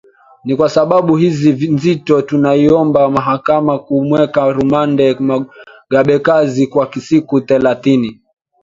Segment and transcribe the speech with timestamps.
[0.45, 8.21] Ni kwa sababu hizi nzito tunaiomba mahakama kumweka rumande Mugabekazi kwa siku thelathini